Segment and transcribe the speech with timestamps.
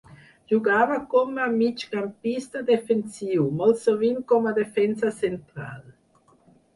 [0.51, 5.85] Jugava com a migcampista defensiu, molt sovint com a defensa central.